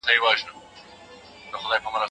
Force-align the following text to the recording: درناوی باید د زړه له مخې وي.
درناوی 0.03 0.21
باید 0.23 0.39
د 0.39 0.45
زړه 1.63 1.69
له 1.71 1.79
مخې 1.83 1.99
وي. 2.01 2.07